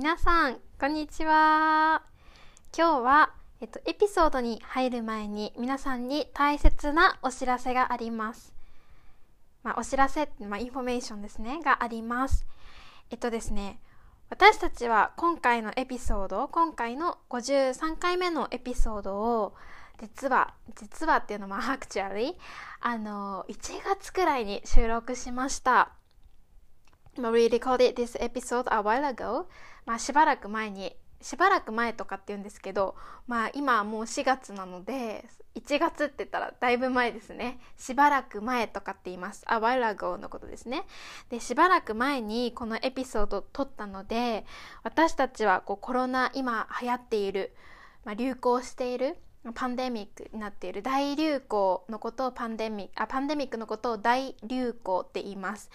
[0.00, 2.00] 皆さん、こんにちは。
[2.74, 8.54] 今日は、えっと、エピソードに入る前に皆さんに大切なお知らせがあります。
[9.62, 12.46] まあ、お知らせ、まあ、インフォメーションですね、があります。
[13.10, 13.78] えっとですね、
[14.30, 19.54] 私たちは今回のエピソード、今回の53回目のエピソードを、
[20.00, 22.36] 実は、実はっていうのも actually、
[22.80, 25.92] あの、1月くらいに収録しました。
[27.16, 29.46] We recorded this episode a while ago.
[29.84, 32.94] まあしばらく前に、しばらく前とかって言うんですけど、
[33.26, 35.24] まあ今もう4月なので、
[35.56, 37.58] 1月って言ったらだいぶ前ですね。
[37.76, 39.44] しばらく前とかって言います。
[39.48, 40.84] a while ago のことですね。
[41.28, 44.46] で、しばらく前にこのエピソードを撮ったので、
[44.84, 47.54] 私たちはこうコロナ、今流行っている、
[48.04, 49.16] まあ、流行している、
[49.54, 55.70] パンデミックになっている大流行のことをパンデミック、あ、パンデミックのことを大流行って言います。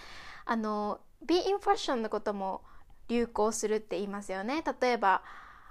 [0.45, 2.61] あの、be in fashion のことも
[3.07, 4.63] 流行するって言いますよね。
[4.81, 5.21] 例えば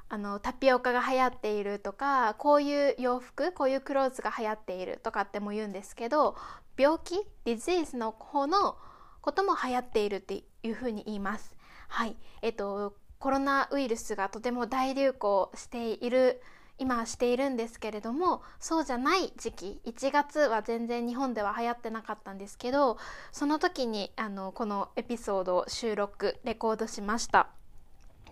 [0.08, 6.36] あのタピオカが流行っているとかこういう洋服こういうクローズが流行っているとかっても言うんですけど
[6.76, 8.76] 病気 disease の方の
[9.20, 11.54] ことも流行っているっていうふうに言います。
[11.88, 12.16] はい。
[12.42, 16.42] えっとコロナウイルスがとても大流行している
[16.78, 22.98] 今しているんですけれどもそうじゃない時期1月は全然日本では流行ってなかったんですけど
[23.32, 27.48] その時にあのこのエピソードを収録レコードしました。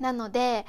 [0.01, 0.67] なので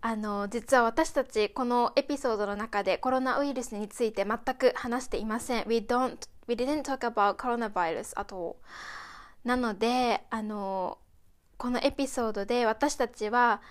[0.00, 5.64] あの実は私たちこのエピソードの中でコロナウイルスについて全く話していません。
[5.66, 8.56] We don't we didn't talk about coronavirus at all.
[9.44, 10.98] なのであの
[11.56, 13.62] このエピソードで私たちは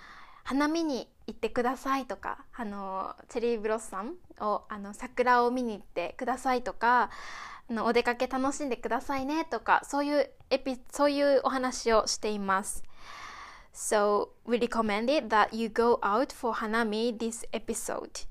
[0.42, 7.10] 花見に行ってくださいとかあのチェリーブロッサムをあの桜を見に行ってくださいとか
[7.70, 12.82] あのお出かけ楽しんでくださいねとかそういうエピそういうお話をしています。
[13.74, 18.28] So we recommended that you go out for 花見 this episode.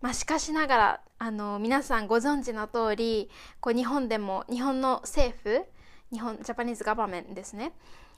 [0.00, 3.30] まあしかしながらあの皆さんご存知の通り
[3.60, 5.64] こう日本でも日本の政府
[6.12, 7.72] 日本ジャパニーズガバメンですね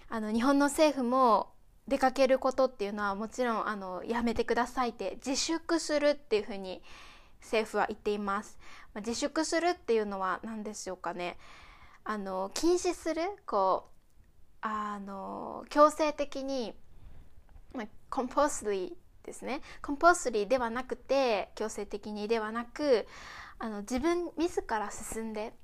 [0.09, 1.50] あの日本の政府も
[1.89, 6.83] 出かけることっていうのはもちろんあのやめてくださいって自粛するっていうふうに
[7.41, 8.59] 政府は言っています。
[8.95, 11.39] ま、自粛するっていうのは何でしょうかね。
[12.05, 13.95] あの禁止するこう
[14.61, 16.75] あの強制的に、
[17.75, 23.06] まあ、コンポスリーですねコンポスリーではなくて強制的にではなく
[23.59, 25.55] あの自分自ら進んで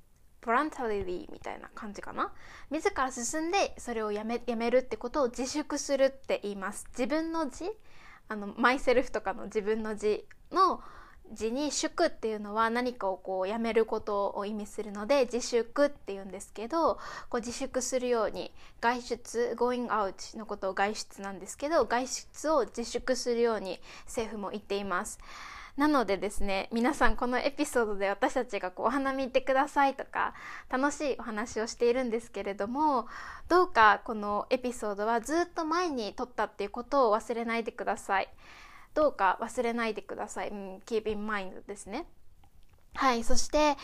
[0.43, 2.33] ボランタリーみたいな感じかな？
[2.71, 6.87] 自ら進んでそれをやめやめるってことを自粛するって言います。
[6.91, 7.71] 自分の字？
[8.29, 10.81] あのマイセルフとかの自分の字の
[11.33, 25.21] 字に祝っていうのは何かをこうやめることを意味するので自粛って言うんですけどこう自粛するように外出 going out のことを外出なんですけど外出を自粛するように政府も言っています。
[25.77, 30.35] なのでですね皆さんこのエピソードで私たちがこうお花見行ってくださいとか
[30.69, 33.07] 楽しいお話をしているんですけれども
[33.49, 38.29] どうかこのエピソードはずっと前に撮ったっていうことを忘れないでください。
[38.95, 42.07] どうか忘れないでください、うん、keep in mind ですね。
[42.95, 43.77] はいそして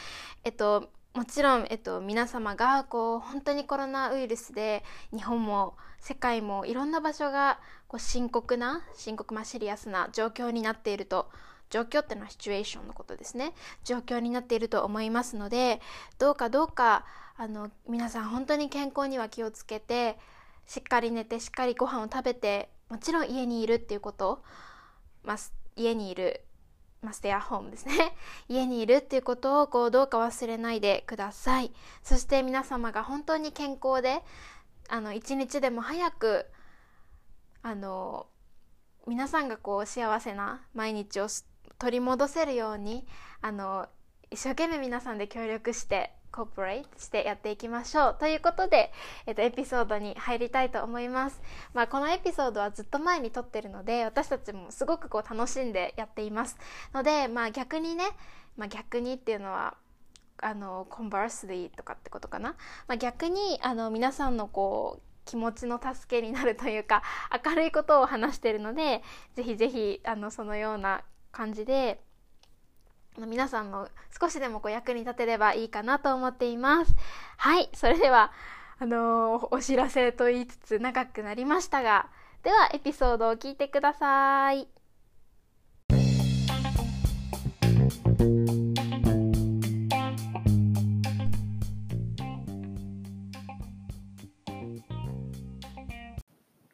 [0.44, 7.58] えっともちろん、えっと、皆様がこう本当にコロナウイルスで日本も世界もいろんな場所が
[7.88, 11.30] こう深刻な深刻まあシリアスな状況になっていると
[11.70, 13.52] 状況っていうのはシチュエーションのことですね。
[13.84, 15.80] 状況になっていると思いますので
[16.18, 17.04] どうかどうか
[17.36, 20.18] あの皆さん本当に健康には気をつけて
[20.66, 24.42] しっかり寝てしっかりご飯を食べてもちろん家にいるっていうこと、
[25.24, 25.36] まあ、
[25.76, 26.42] 家にいる
[27.02, 28.16] まあ、ステアホームですね。
[28.48, 31.72] 家にいるっていうことをこうどうか忘れないでください。
[32.02, 34.24] そして皆様が本当に健康で
[34.88, 36.46] あの一日でも早く
[37.62, 38.26] あの
[39.06, 41.28] 皆さんがこう幸せな毎日を
[41.78, 43.06] 取り戻せるように
[43.40, 43.86] あの
[44.30, 48.16] 一生懸命皆さんで協力してコーポレートしてやっていきましょう。
[48.18, 48.92] ということで、
[49.24, 51.40] えっと、エピソードに入りたいと思います、
[51.72, 56.58] まあ、このエピソードはずっと前に撮ってるので私たちもすごくこう楽しんでやっています。
[56.92, 58.04] ので、まあ、逆にね、
[58.56, 59.76] まあ、逆にっていうのは
[60.42, 62.50] あのコンバースリーとかってことかな、
[62.86, 67.02] まあ、逆にあの皆さんのこう気持ちの助けになるというか
[67.44, 69.02] 明るいことを話しているので
[69.34, 71.02] ぜひぜひあのそのような
[71.36, 72.00] 感じで
[73.18, 76.94] 皆さんの少しでもこう役に立てればいいかなと思っています。
[77.36, 78.32] はい、それでは、
[78.78, 82.08] あのー、お知らせと言いつつ長くなりましたが、
[82.42, 84.68] ではエピソードを聞いてください。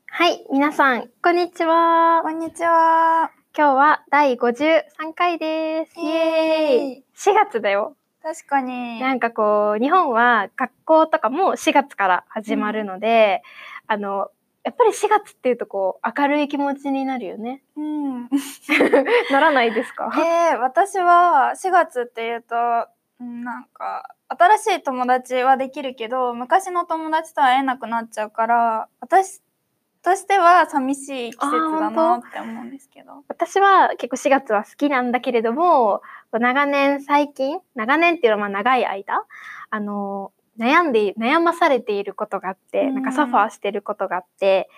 [0.06, 2.30] はい、皆さん、こんにちはこ。
[2.30, 3.41] んにちは。
[3.54, 4.82] 今日は第53
[5.14, 5.92] 回です。
[6.00, 7.96] イエーイ !4 月だよ。
[8.22, 8.98] 確かに。
[9.00, 13.42] なんかこう、日本は学校とかも4月から始まるので、
[13.88, 14.30] あの、
[14.64, 17.62] やっぱり4月っていうとこう、明るい気持ちになるよね。
[17.76, 18.28] うん。
[19.30, 20.10] ならないですか？
[20.16, 22.54] えー、私は4月っていうと、
[23.20, 29.42] うんなんか、新しい友達はできるけど、昔の友達とは会えなくなっちゃうから、私
[30.02, 33.24] としては寂しい季節だなって思うんですけど。
[33.28, 36.02] 私は結構4月は好きなんだけれども、
[36.32, 39.24] 長年最近、長年っていうのはまあ長い間、
[39.70, 44.68] あの、悩んで、悩まされていることがあって、うんなんかサファーしてることがあって、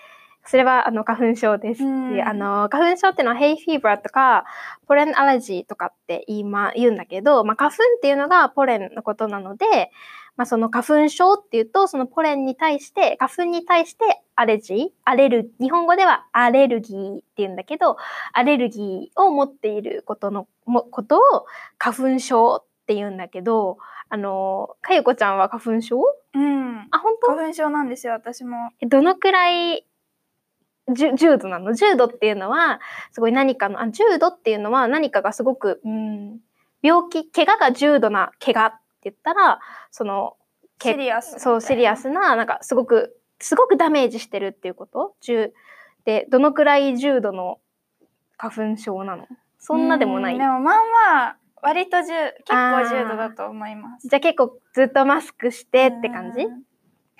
[0.47, 1.83] それはあの花粉症です。
[1.83, 4.45] うんであの花粉症っていうのはヘイフィーバーとか
[4.87, 9.91] ポレンアレジーとかって言いま言うんだけど、まあ、花粉っていうのがポレンのことなので、
[10.37, 17.95] まあ、その花粉症っていうとそのポレンに対して花粉に対してアレジーアレル日本語ではアレルギーって言うんだけど
[18.33, 21.45] アレルギーを持っていることのもことを
[21.77, 23.77] 花粉症って言うんだけど
[24.09, 25.99] あのかゆこちゃんは花粉症？
[26.33, 26.87] うん。
[26.91, 27.27] あ本当？
[27.31, 28.71] 花粉症なんですよ、私も。
[28.79, 29.85] えどのくらい
[30.93, 31.73] 重度なの？
[31.73, 32.79] 重度っていうのは
[33.11, 36.39] すごい何かのあ重度っていうのは何かがすごくうん
[36.83, 39.59] 病気怪我が重度な怪我言ったら
[39.91, 40.37] その
[40.77, 41.39] けシリアス。
[41.39, 42.09] そうシリアス。
[42.09, 45.15] ななんかすごくすごくダメージしてるっていうこと？
[45.21, 45.53] 重
[46.05, 47.59] でどのくらい重度の
[48.37, 49.27] 花粉症なの？
[49.59, 50.75] そんなでもないうんでもまあ
[51.13, 54.07] まあ、割と重、結構重度だと思います。
[54.07, 56.43] じゃあ結構ずっとマスクしてって感じ？
[56.43, 56.63] うん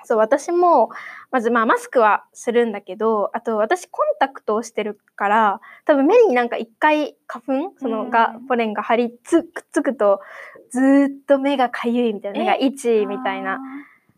[0.05, 0.89] そう、私も、
[1.31, 8.47] まずまあマスクはするんだけど、あと私コンタクトをしてるから、多分目になんか一回花粉、そのが、うん。
[8.47, 10.21] ポレンが張りつくっつくと、
[10.69, 13.59] ずーっと目がかゆいみたいな、目がえ itchy みたいな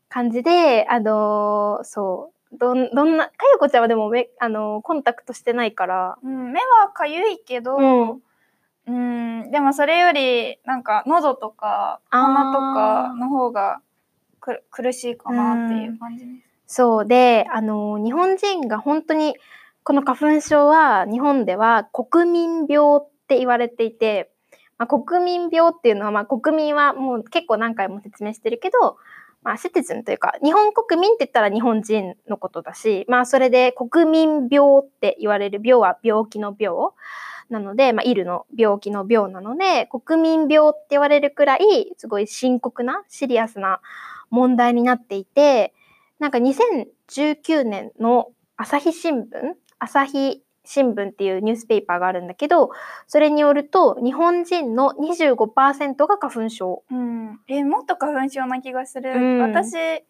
[0.09, 8.21] 感じで、あのーそう、どん、どんな、かゆこちゃんはでも目、あのーコンタクトしてないから、うん、目はかゆいけど、うん。
[8.87, 13.81] うん、でもそれよりなんか喉とか鼻とかの方が
[14.47, 16.31] く苦しいかなっていう感じで
[16.65, 16.75] す。
[16.75, 19.35] そうで、あのー日本人が本当に、
[19.83, 24.31] この花粉症は日本では国民病って言われていて、
[24.77, 28.97] まあ、国民病っていうのは、まあ、国民はもう結構何回も説明してるけど、
[29.43, 36.89] まあ、シティズンというか、日本国民って言ったら日本人のことだし、まあ、それで国民病って言われる病は病気の病
[37.49, 43.79] なので、まあ、イルの病気の病なので、国民病って言われるくらい、すごい深刻な、シリアスな
[44.29, 45.73] 問題になっていて、
[46.19, 49.25] なんか2019年の朝日新聞
[49.79, 52.71] 朝日新聞っていうニュースペーパーがあるんだけど、
[53.07, 56.83] それによると、日本人の25%が花粉症。
[56.91, 59.39] うん、えもっと花粉症な気がする、うん。
[59.39, 60.03] 私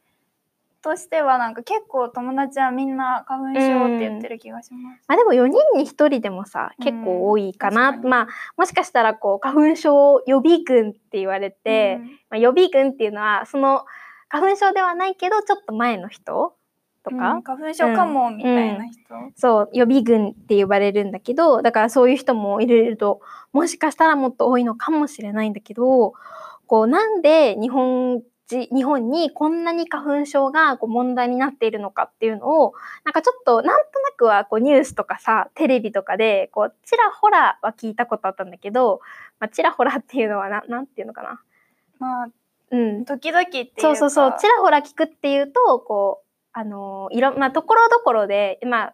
[0.82, 5.04] としてはなんか結構友達はみんな花粉症って言ってる気がします。
[5.08, 7.90] まあでも4人に1人でもさ、結構多いかな。
[7.90, 8.10] うん確かに。
[8.10, 8.28] まあ、
[8.58, 12.00] もしかしたらこう、花粉症予備軍って言われて、
[12.32, 13.86] まあ、予備軍っていうのは、その
[14.30, 16.56] 花粉症ではないけど、ちょっと前の人
[17.04, 19.02] とうんか、うん花粉症かもみたいな人。
[19.36, 23.22] そう、予備軍って呼ばれるんだけど、だからそういう人も入れると、
[23.54, 26.14] もしかしたらもっと多いのかもしれないんだけど、
[26.68, 32.74] こう、なんで日本人、日本にこんなに花粉症がこう問題になっているのかっていうのを、
[33.04, 39.02] なんかちょっと、なんとなくはこうニュースとかさ、テレビとかで、こう、ちらほらは聞いたことあったんだけど、
[39.40, 41.42] まあ、ちらほらっていうのはな、なんていうのかな。
[42.00, 42.30] まあ
[42.72, 43.06] うん。
[43.06, 48.94] 時々っていうかそうそうそう、ちらほら聞くっていうと、こう、あのいろんなところどころで、まあ、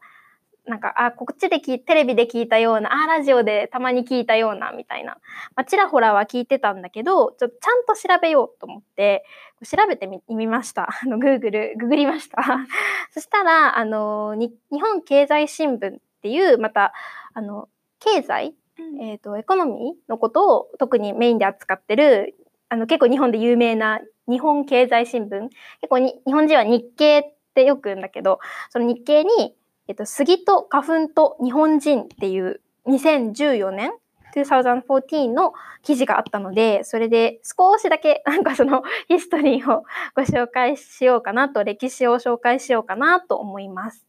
[0.65, 5.18] なんか、あ、こっちで聞い、テレビで聞いたような、あ、ラジオでたまに聞いたような、みたいな。
[5.56, 9.25] まあ、ちらほらは聞いてたんだけど、ちょっとちゃんと調べようと思って、
[9.65, 10.88] 調べてみみました。
[11.03, 12.42] あの、グーグル、ググりました。
[13.12, 16.94] そしたら、あの、に日本経済新聞っていう、また、
[17.34, 17.68] あの、
[18.00, 18.56] 経済？
[18.80, 22.36] うんえっ、と、エコノミーのことを特にメインで扱ってる、
[22.74, 25.30] あの、結構日本で有名な日本経済新聞。
[25.30, 25.51] 結
[25.89, 28.39] 構に日本人は日経ってよく言うんだけど、
[28.72, 29.56] その日経に、
[29.88, 33.92] えっと、杉と花粉と日本人っていう2014年
[34.36, 35.53] 2014の
[35.84, 39.84] 記事があったので、それで少しだけなんかそのヒストリーを
[40.15, 44.03] ご紹介しようかなと、歴史を紹介しようかなと思います。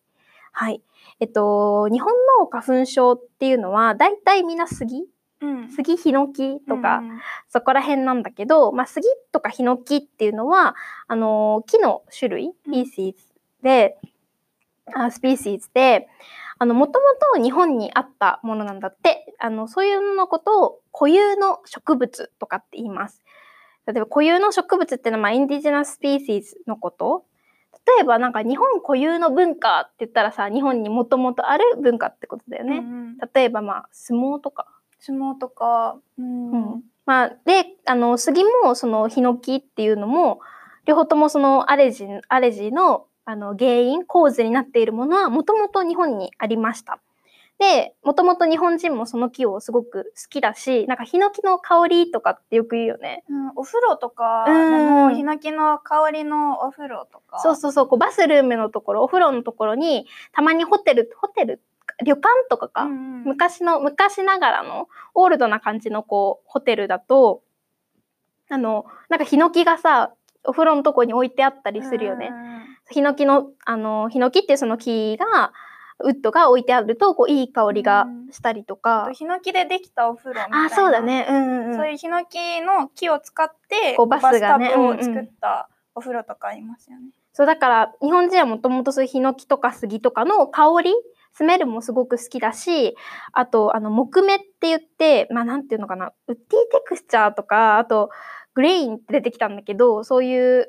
[0.52, 0.80] はい。
[1.20, 5.04] えっと、日本の花粉症っていうのは、だいたいみんな杉
[5.70, 10.74] 杉、ヒノキとか、うんそこら辺なんだけど、まあ、杉とかヒノキっていうのは、
[11.06, 13.14] あの木の種類、うん species
[13.62, 13.96] で、
[14.94, 16.08] あスピーシーズで、
[16.58, 23.22] あの、もともと日本にあったものなんだって、あの、そういうののことを固有の植物とかって言います。
[23.86, 27.24] 例えば固有の植物っていうのは、まあ、インディジェナススピーシーズのこと。
[27.86, 32.78] 例えばなんか日本固有の文化って言ったらさ日本にもともとある文化ってことだよね。
[32.78, 34.66] うんうん例えばまあ相撲とか。
[35.06, 40.40] 相撲とか、うんうんまあ、であの杉もそのヒノキっていうのも
[40.86, 47.00] 両方ともそのアレジアレジのあの原因構図になっているものはもともと日本にありました。
[47.58, 53.24] でもともと日本人もその木をすごく好きだしなんかヒノキの香りとかってよく言うよね。
[53.28, 57.40] うんお風呂とか、うんヒノキの香りのお風呂とか。
[57.40, 61.62] そうそうそうこうバスルームのところお風呂のところにたまにホテルホテル
[62.02, 67.42] 旅館とかか、うんうん昔の昔ながらのオールドな感じのこうホテルだと
[68.50, 70.12] あのなんかヒノキがさ
[70.44, 72.28] お風呂のとこに置いてあったりするよね。
[72.30, 72.54] うんうんうん
[72.90, 75.52] ヒノキのあのヒノキってその木が
[76.00, 80.64] ウッドが置いてあるとこういい香りがしたりとあかと、ヒノキでできたお風呂みたいな。
[80.66, 81.00] あそうだ。
[81.00, 87.06] ねうんうんうんそういうヒノキの木を使って、こうバスがねをうんうん作ったお風呂とかありますよね。
[87.32, 90.92] そうだから日本人はもともとそういうヒノキとか杉とかの香り
[91.34, 92.96] スメルもすごく好きだし
[93.32, 98.10] あとあの木目って言ってまあなんていうのかなウッディテクスチャーとかあと
[98.54, 100.68] グレインって出てきたんだけどそういう、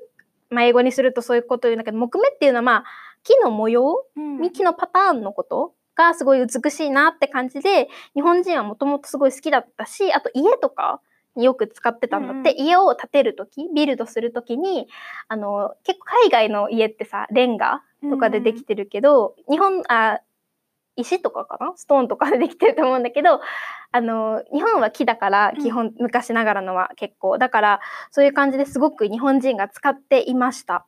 [0.49, 2.83] まあ、英語にするとそういうことを言うんだけど木目っていうのはまあ
[3.23, 4.39] 木の模様うん。
[4.39, 10.99] 幹のパターンのことがすごい美しいなって感じで日本人はもともとすごい好きだったしあと家とか
[11.35, 14.87] によく使ってたんだって、うん家を建てる時ビルドする時に
[15.27, 20.19] あの結構海外の家ってさレンガとかでできてるけど、日本あ
[20.95, 21.73] 石とかかな？
[21.75, 23.41] ストーンとかでできてると思うんだけど
[23.91, 27.37] あの日本は木だから基本、昔ながらのは結構。
[27.37, 27.79] だから
[28.11, 30.85] そういう感じですごく日本人が使っていました。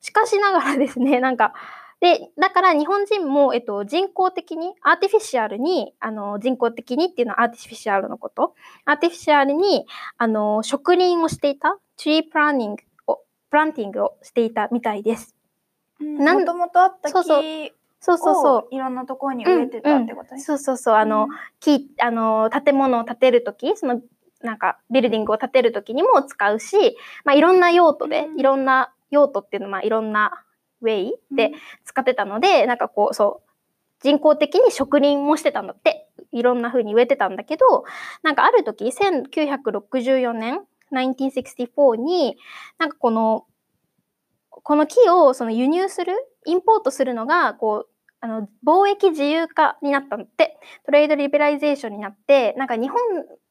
[0.00, 1.52] しかしながらですね なんか
[2.00, 8.54] でだから日本人も、えっと、人工的にアーティフィシャルにあの人工的にっていうのはアーティフィシャルのこと。
[8.84, 9.86] アーティフィシャルに
[10.16, 15.34] あの植林をしていたツリープランニングをプランティングをしていたみたいです。
[15.98, 17.42] もともとあった木そうそう
[18.06, 18.54] そうそうそう。
[18.56, 20.40] をいろんなところに植えてたってことうんうん。
[20.40, 20.94] そうそうそう。
[20.94, 21.28] あの、
[21.60, 24.00] 木あの建物を建てる時その
[24.42, 28.40] なんかビルディングを建てる時にも使うし、まあ、いろんな用途で、うん。
[28.40, 30.44] いろんな用途っていうのはまあいろんな
[30.82, 31.52] ウェイで
[31.84, 33.50] 使ってたので、なんかこうそう
[34.02, 36.06] 人工的に植林もしてたんだって。
[36.32, 37.84] いろんな風に植えてたんだけど
[38.22, 40.60] なんかある時1964年
[40.92, 42.36] 1964に
[42.78, 43.46] なんかこの
[44.50, 46.12] この木をその輸入する
[46.44, 47.88] import するのがこう
[48.20, 52.98] あの貿易自由化になったんだって trade liberalization になってなんか日本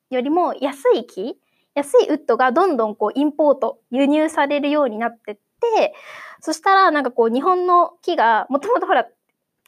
[0.09, 1.37] よりも安い木
[1.75, 5.93] 安いウッドがどんどんこう import 輸入されるようになってって
[6.39, 9.07] そしたらなんかこう日本の木がもともとほら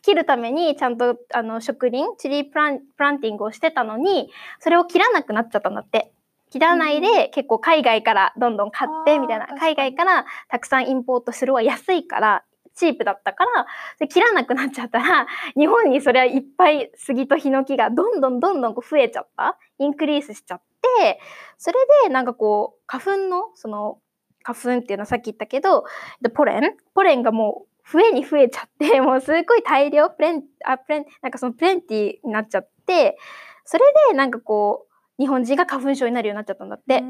[0.01, 6.11] 切るためにちゃんとあの植林チリープランプランティングをしてたのにそれを切らなくなっちゃったんだって。
[6.49, 9.47] 切らないで結構海外からどんどん買ってみたいな。
[9.59, 12.45] 海外からたくさんインポートするは安いから
[12.77, 13.65] チープだったから
[13.99, 19.57] で切らなくなっちゃったら日本にそれはいっぱい杉とヒノキがどんどんどんどんこう増えちゃった。
[19.79, 20.61] インクリースしちゃっ
[20.99, 21.19] て
[21.57, 23.99] それでなんかこう花粉のその
[24.43, 25.83] 花粉っていうのはさっき言ったけど
[26.21, 26.61] でポレン？
[26.93, 33.17] ポレンがもう増えに増えちゃって もうすごい大量プレンあプレンなんかそのプレンティになっちゃって
[33.65, 34.87] それでなんかこ
[35.19, 37.01] う日本人が花粉症になるようになっちゃったんだって。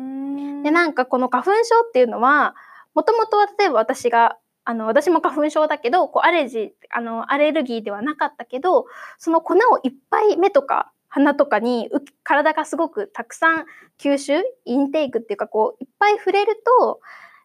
[0.63, 2.55] でなんかこの花粉症っていうのは
[2.93, 4.38] もともとは例えば私が
[4.69, 8.86] あの私も花粉症だけどこうアレジあのアレルギーではなかったけど
[9.17, 13.65] その粉をいっぱい目とか鼻とかにう体がすごくたくさん
[13.97, 14.33] 吸収
[14.65, 17.00] インテイクっていうかこういっぱい触れると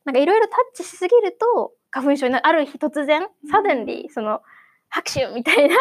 [0.04, 4.40] なんかいろいろタッチしすぎると花粉症になるある日突然サデンリーその
[4.88, 5.76] 拍手みたいな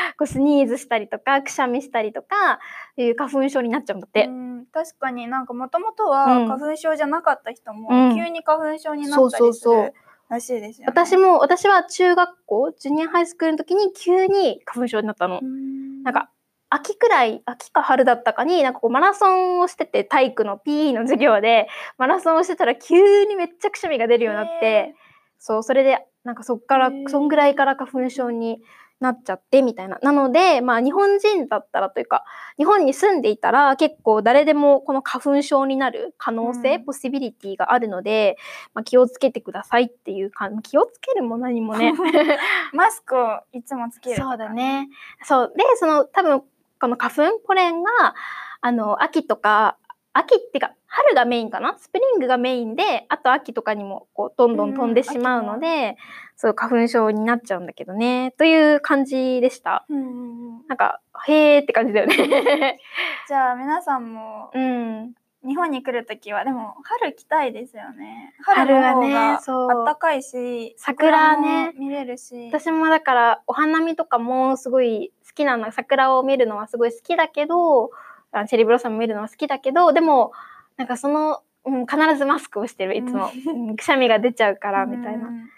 [0.18, 2.58] こうスニーズしたりとかくしゃみしたりとか
[2.96, 4.24] いう花粉症になっちゃうんだって。
[4.24, 5.28] うん確かに。
[5.28, 6.48] なんかもともとはうん。
[6.48, 8.16] 花粉症じゃなかった人もうん。
[8.16, 10.92] 急に花粉症になそうったそうそうりするらしいですよね。
[10.92, 15.40] 私も私は中学校ジュニアハイスクールの時に急に花粉症になったの。
[15.42, 16.30] うんなんか
[16.68, 24.94] 秋くらい秋か春だったかになんかこうマラソンをしてて体育の PE の授業でマラソンをしてたら急にめっちゃくしゃみが出るようになって、へ
[25.38, 28.60] そうそれでなんかそっからそんぐらいから花粉症に
[29.00, 29.98] なっちゃってみたいな。
[30.02, 32.24] なのでまあ日本人だったらというか
[32.56, 38.36] 日本に住んでいたら結構誰でもこの花粉症になる可能性、うんポシビリティがあるので、
[38.74, 41.94] まあ、気をつけてくださいっていうか気をつけるも何もね。
[42.72, 44.50] マスクをいつもつけるそうだ。
[44.50, 44.88] ね。
[45.22, 45.52] そう。
[45.56, 46.42] で、その多分
[46.80, 48.14] この花粉、ポレンが、
[48.60, 49.76] あの、秋とか、
[50.12, 51.76] 秋っていうか、春がメインかな？
[51.78, 55.98] スプリングがメインで、あと秋とかにもこうどんどん飛んでしまうので、
[56.36, 58.32] そう、花粉症になっちゃうんだけどね。
[58.38, 59.84] という感じでした。
[59.90, 60.66] うんうんうん。
[60.68, 62.16] なんか、へーって感じだよね。
[63.28, 65.14] じゃあ皆さんもうん。
[65.46, 68.34] 日本に来るときはでも春来たいですよね。
[68.42, 69.70] 春はねの方がそう。
[69.70, 71.66] あったかいし桜ね。
[71.66, 72.48] も見れるし。
[72.48, 75.70] 私もだからお花見とかもすごい好きなの。
[75.70, 77.90] 桜を見るのはすごい好きだけど
[78.32, 80.32] あチェリーブロッサム見るのは好きだけどでも
[80.76, 83.76] なんかその、うん、必ずマスクをしてるいつも、うん。
[83.76, 85.48] くしゃみが出ちゃうからみたいなうん。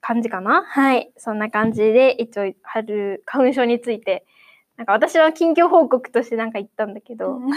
[0.00, 0.64] 感じかな。
[0.64, 1.12] はい。
[1.16, 4.24] そんな感じで一応春花粉症について。
[4.78, 7.50] なんか私は近況報告としてなんか言ったんだけど、うん。
[7.50, 7.56] か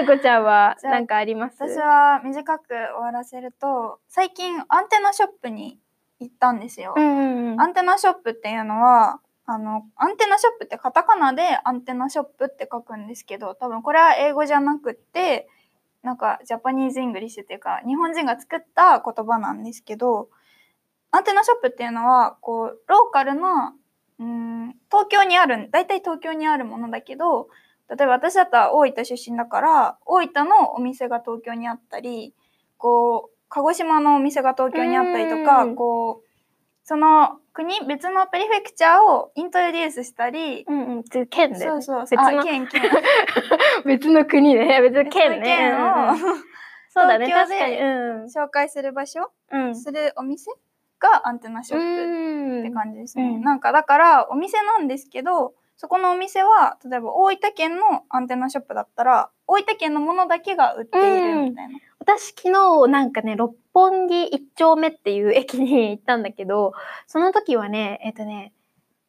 [0.00, 1.62] ゆこちゃんは じゃあなんかあります？
[1.62, 5.78] 私は短く終わらせると最近アンテナショップに
[6.20, 7.60] 行ったんですよ、うんうんうん。
[7.60, 15.46] アンテナショップっていうのはあのアンテナショップってカタカナでアンテナショップって書くんですけど多分これは英語じゃなくって
[16.04, 20.28] なんか Japanese English っていうか日本人が作った言葉なんですけど
[21.10, 23.74] アンテナショップっていうのはこうローカルな
[24.18, 27.48] うん東京にある大体東京にあるものだけど
[27.88, 32.34] 例えば私だったら大分出身だから大分のお店が東京にあったり
[32.76, 35.74] こう鹿児島のお店が東京にあったりとかうん。
[35.74, 36.28] こう
[36.84, 42.00] その国別のプリフェクチャーをイントロデュースしたり、うんうんつ県で、そうそう。
[42.02, 42.82] 別のあ県県。
[43.86, 44.82] 別の国ね。
[44.82, 45.42] 別の県ね。
[45.44, 46.16] 県を
[46.90, 47.30] そうだね。
[47.30, 47.78] 確かに。
[47.78, 48.24] うん。
[48.24, 49.30] 紹介する場所？
[49.52, 49.76] うん。
[49.76, 50.50] するお店
[50.98, 53.24] がアンテナショップうんって感じですね。
[53.24, 53.42] うん。
[53.42, 61.78] なんかだからお店なんですけどそこのお店は例えば大分県のアンテナショップだったら大分県のものだけが売っているみたいな。
[61.98, 66.74] 私昨日なんかね六本木一丁目っていう駅に行ったんだけど
[67.06, 68.52] その時はねえっ、とね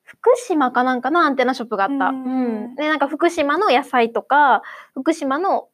[0.03, 2.10] 福島かなんかのアンテナショップがあった。
[2.10, 4.62] ううんんでなんか福島の野菜とか
[4.93, 5.69] 福島の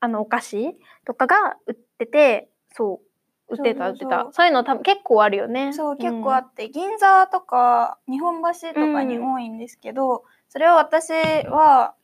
[0.00, 3.07] あのお菓子とかが売っててそう
[3.48, 4.28] 売ってた売ってた。
[4.32, 5.72] そういうの多分結構あるよね。
[5.72, 11.94] そう結構あって、銀座とか日本橋とかに多いんですけど、それを私は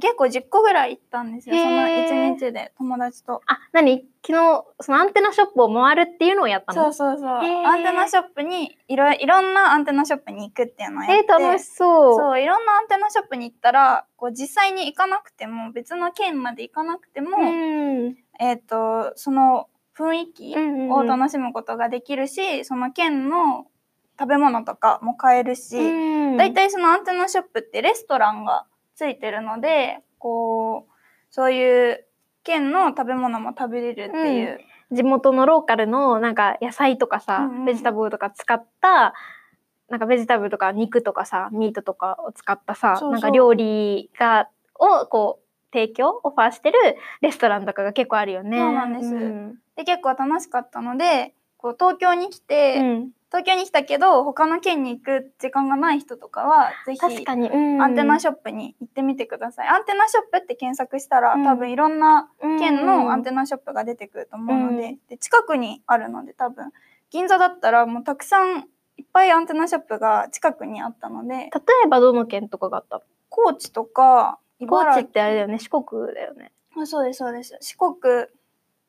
[0.00, 1.56] 結構10個ぐらい行ったんですよ。
[1.56, 3.40] そのへー1日で友達と。
[3.46, 4.04] あ何？
[4.26, 6.92] 昨日そのアンテナショップを回るっていうのをやったの？
[6.92, 7.28] そうそうそう。
[7.28, 11.24] アンテナショップにいろいろんなアンテナショップに行くっていうのをやって。
[11.32, 12.16] えー、楽しそう。
[12.16, 18.16] そういろんなアンテナショップに行ったらこう実際に行かなくても別の県まで行かなくても、うん。
[18.40, 19.68] えっ、とその
[19.98, 23.66] 雰囲気うんを楽しむことができるし、その県の
[24.18, 26.36] 食べ物とかも買えるし、うん。
[26.36, 30.92] だいたいそのアンテナショップってレストランがついてるのでこう
[31.30, 32.04] そういう
[32.44, 37.64] 県の食べ物も食べれるっていう、地元のローカルのなんか野菜とかさ、うんうん。
[37.66, 39.14] ベジタブルとか使った
[39.88, 46.78] なんかベジタブルとか肉とかさミートとかを使ったさなんか料理がをこう提供オファーしてる
[47.20, 48.58] レストランとかが結構あるよね。
[48.58, 49.14] そうなんです。
[49.14, 53.10] うんで結構楽しかったのでこう東京に来て、うん。
[53.30, 57.82] 東京に来たけど他の県に行く時間がない人とかはぜひ確かに、うん。
[57.82, 59.68] アンテナショップに行ってみてください。
[59.68, 61.44] アンテナショップって検索したら、うん。
[61.44, 66.72] 多分いろんな県のアンテテナショップが出てくると思うので,、うんで近くにあるので多分。
[67.10, 71.44] 銀座だったらもうたくさんいっぱいアンテナショップが近くにあったので例
[71.84, 73.02] えばどの県とかがあった？
[73.28, 75.58] 高知とか高知ってあれだよね。
[75.58, 76.50] 四国だよね。
[76.80, 77.56] あそうですそうです。
[77.60, 78.26] 四国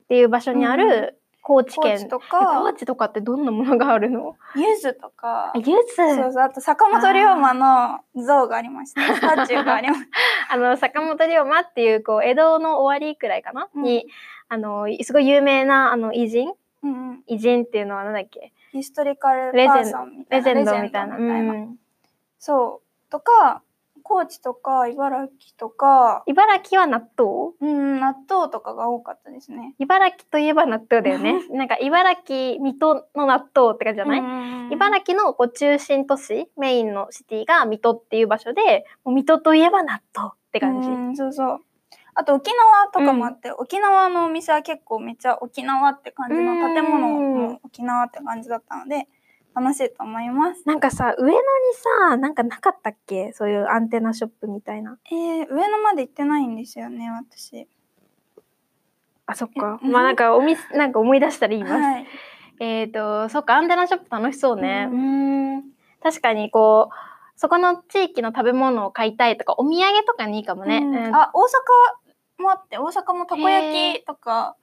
[0.10, 4.36] っていう場所にあうんる高知県、高知とえ高か知とかってどんなものがあるの？
[4.56, 5.52] 柚子とか。
[5.54, 6.44] あ柚子そうそう。
[6.44, 10.02] あと坂本龍馬の像がありました スタチューがありまし
[10.50, 13.84] あの坂本龍馬っていうこう江戸の終わりくらいかな、うん。
[13.84, 14.08] に
[14.48, 16.48] あのすごい有名なあの偉人？
[16.50, 18.52] た、うんうん、偉人っていうのはなんだっけ？
[18.72, 20.38] ヒストリカルレジェンドみたいな。
[20.38, 21.16] レジェンドみたいな。
[21.18, 21.78] うん。
[22.40, 23.12] そう。
[23.12, 23.62] とか
[24.10, 27.54] 高知とか茨城とか茨城は納豆？
[27.62, 29.76] うん納豆とかが多かったですね。
[29.78, 31.48] 茨城といえば納豆だよね。
[31.52, 40.90] なんか茨城水戸の納豆って感じじゃない、い茨城のこう中心都市メインのシティが水戸っていう場所でもう水戸といえば納豆って感じ。
[40.90, 41.60] うんそうそう。
[42.16, 49.08] あと沖縄とかもあって、沖縄のお店は結構めっちゃ沖縄って感じの建物も沖縄って感じだったので
[49.60, 50.64] 楽しいと思います。
[50.66, 51.40] なんかさ上野に
[52.10, 53.34] さなんかなかったっけ？
[53.34, 54.98] そういうアンテナショップみたいな。
[55.12, 57.68] えー、上野まで行ってないんですよね私。
[59.26, 59.80] あそっか。
[59.84, 61.74] うんまあなんかおみなんか思い出したら言います。
[61.74, 62.08] はい。
[62.62, 64.90] えっ、と、そっか、アンテナショップ楽しそうね。
[64.92, 65.64] ううんん。
[66.04, 66.96] 確かに、こう、
[67.38, 70.80] そこの地域の食べ物を買いたいとか、お土産とかにいいかもね。
[70.80, 71.48] うんうんあ大阪
[72.40, 74.56] もあって大阪もたこ焼きとか。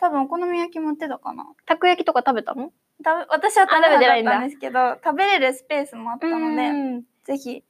[0.00, 1.44] 多分お好み焼きも売ってたかな。
[1.66, 2.72] たこ焼きとか食べたの？
[3.02, 7.64] た私は食べてなかったんですけど食べれるスペースもあったので、うんぜひ。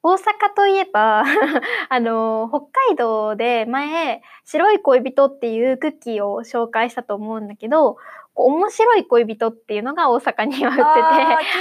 [0.00, 0.18] 大阪
[0.56, 1.24] といえば、
[1.90, 7.96] あの、北海道で前、白い恋人っていうクッキーを紹介したと思うんだけど、
[8.36, 10.82] 面白い恋人っていうのが大阪には売って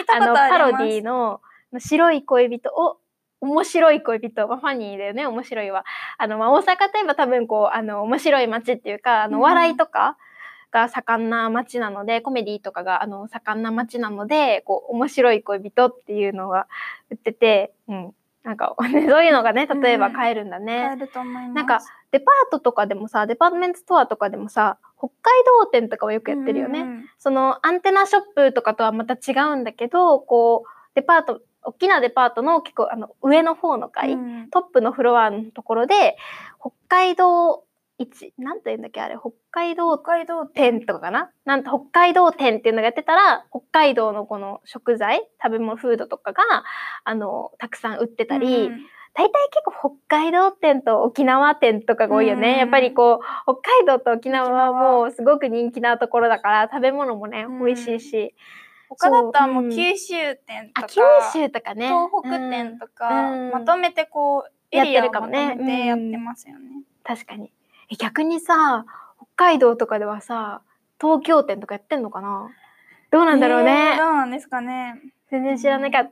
[0.06, 1.42] て、あの、パロディの
[1.80, 3.00] 白い恋人を
[3.42, 5.86] 面白い恋人、まあ、ファニーだよね、面白いは。
[6.18, 10.18] あの、まあ、大阪といえば多分こう、あの、面白い街っていうか、あの、うん笑いとか
[10.72, 16.68] が盛んな街なので、コメディとかが、あの、盛んな街なので、こう、面白い恋人っていうのが
[17.10, 18.14] 売ってて、うん。
[18.44, 20.84] なんか、 そういうのがね、例えばうん買えるんだね。
[20.86, 21.54] 買えると思います。
[21.54, 21.80] なんか、
[22.12, 26.82] デパートとかでもさ、デパートメントストアとかでもさ、北海道店とかはよくやってるよね。
[26.82, 34.50] うんうんそのアンテナショップとかとはまた違うんだけど、こう、デパート、大きなデパートの結構あの上の方の階、うん。
[34.50, 36.18] トップのフロアのところで、
[36.60, 37.64] 北海道
[38.00, 40.86] 一、なんて言うんだっけあれ、北海道北海道店。
[40.86, 41.32] とかかな？
[41.46, 46.44] なんと北海道店っていうのがやってたら、北海道のこの食材、食べ物、フードとかが、
[47.04, 48.86] あの、たくさん売ってたり、うん。
[49.16, 52.52] 大体結構北海道店と沖縄店とかが多いよね。
[52.52, 52.58] うん。
[52.60, 55.00] やっぱりこう、北海道と沖縄は。
[55.00, 57.66] もうすごく人気なところだから、食べ物もね、うん。
[57.66, 58.36] 美味しいし。
[58.90, 61.02] 他だったらもそう九州店とあ、か、九
[61.34, 61.88] 州とかね。
[61.88, 66.70] 東北店とか、うんまとめてこうエやってリアをるかもねまとめてやってますよね。
[66.76, 67.54] うん確かに。
[67.90, 70.62] え、逆にさ、北海道とかではさ、
[71.00, 72.50] 東京店とかやってんのかな？
[73.12, 73.98] どうなんだろうえーね。
[73.98, 75.00] どうなんですかね。
[75.32, 76.10] 全然知らないかう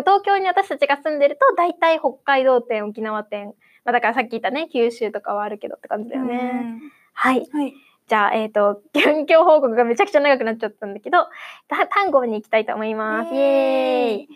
[0.00, 3.54] 東京に私たちが住んでると、大体北海道店、沖縄店。
[3.84, 6.80] まあだからさっき言ったね、九州とかはあるけどって感じだよね。
[7.12, 7.40] はい。
[7.40, 7.60] うん。
[7.60, 7.74] はい。
[8.08, 11.26] じゃあ、えっ、と、 近況報告がめちゃくちゃ長くなっちゃったんだけど、
[11.68, 13.34] た単語に行きたいと思います。
[13.34, 14.28] イエーイ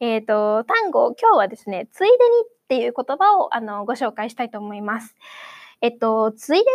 [0.00, 5.16] えっ、と、単語、今日はですね、ついでにっていう言葉をあのご紹介したいと思います。
[5.80, 6.66] えっと、ついでに、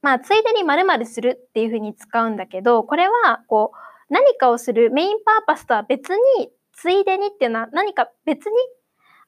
[0.00, 8.52] まあ、ついでに〇〇するっていうふうに使うんだけど、これは、こう、何かをするメインパーパスとは別に、ついでにっていうのは何か別に、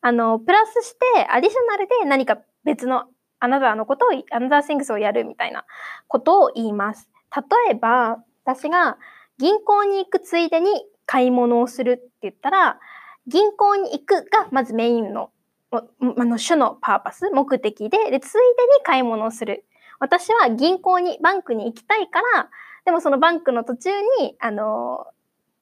[0.01, 3.05] あの、プラスして、アディショナルで何か別の、
[3.39, 5.65] あなたのことを、アナザーシングスをやるみたいな
[6.09, 7.09] ことを言います。
[7.35, 8.99] 例えば、私が
[9.39, 10.71] 銀行に行くついでに
[11.05, 12.79] 買い物をするって言ったら、
[13.27, 15.31] 銀行に行くがまずメインの、
[15.71, 19.65] あの主のパーパス、目的でで、ついでに買い物をする。
[19.99, 22.49] 私は銀行に、バンクに行きたいから、
[22.85, 25.07] でもそのバンクの途中に、あの、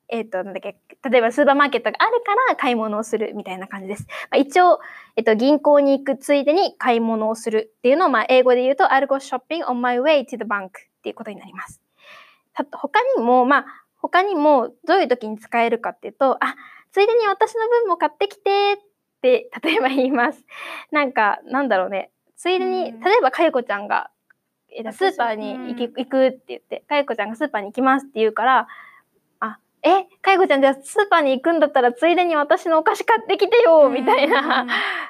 [0.09, 0.77] えっ、と、なんだっけ、
[1.09, 4.07] 例えばスーパーマーケットがあるから買い物をするみたいな感じです。
[4.31, 4.81] まあ、一応、
[5.17, 10.71] えっと、銀行に行くついでに買い物をするっていうのを、まあ、英語で言うと、I'll go shopping on my way to the bank っ
[11.03, 11.81] ていうことになります。
[12.55, 16.55] た他にも、まあ、他にもどういう時に使えるかっていうと、あ、
[16.93, 18.77] ついでに私の分も買ってきてっ
[19.21, 20.45] て、例えば言います。
[20.93, 22.11] なんか、なんだろうね。
[22.37, 24.11] ついでに、うん例えば、かゆこちゃんが、
[24.77, 28.67] えっとスーパーに行くって言って、かゆこちゃんがスーパーに行きますって言うから、あ、
[29.85, 34.67] え、かゆこちゃんじゃあスーパーに行くんだったらついでに私のお菓子買ってきてよみたいな、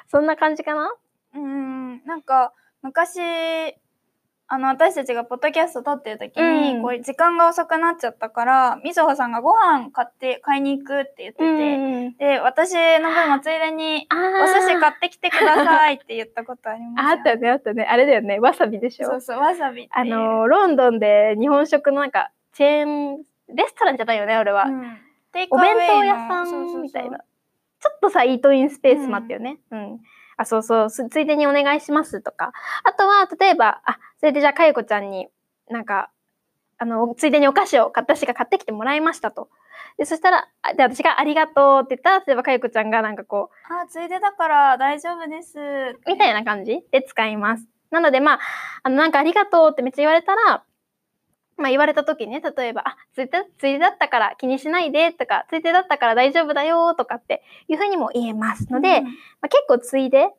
[0.09, 0.93] そんな感じかな？
[1.33, 1.43] うん。
[1.43, 1.47] う
[1.95, 2.01] ん。
[2.05, 3.19] なんか昔
[4.47, 12.17] あの私たちがポッドキャスト撮ってる時に、うんこう時間が遅くなっちゃったからみずほさんがご飯買って買いに行くって言ってて、ん。
[12.17, 17.85] で私の分もついでにあお寿司買っってきてくださいって言ったことありますあったね、あったね。
[17.89, 18.39] あれだよね。
[18.39, 19.07] わさびでしょ？
[19.07, 24.63] そうそうわさびあの、ロンドンで日本食のなんか、チェーン、レストランじゃないよね、俺は。
[24.63, 24.97] うん
[25.49, 27.17] お弁当屋さんみたいな。
[27.17, 29.59] ちょっとさ、イートインスペースもあったよね。
[29.71, 29.99] うん。
[30.37, 32.53] あ、そうそうす、ついでにお願いしますとか。
[32.83, 35.27] あとは、例えば、あ、それでじゃあ、かゆこちゃんに、
[35.69, 36.09] なんか、
[36.77, 39.49] あの、ついでにお菓子を私が買ってきてもらいましたと。
[39.97, 45.57] で、そしたら、あで、私がありがとうって言ったら、例えばかゆこちゃんがなんかこう、あついでだから大丈夫です
[46.07, 47.67] みたいな感じで使います。
[47.91, 48.39] なので、まあ、
[48.83, 50.63] あの、なんかありがとうってめっちゃ言われたら、
[51.57, 59.03] まあ言われた時にね、例えば、あ、ついで、ついでだったから気にしないでとか、ついでだったから大丈夫だよとかっていうふうにも言えますので、うん。
[59.05, 59.09] ま
[59.43, 60.29] あ、結構ついで、